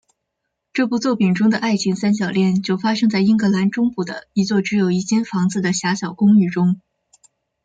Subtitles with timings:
[0.73, 6.81] 这部作品中的爱情三角恋就发生在英格兰中部的一座只有一间房子的狭小公寓中。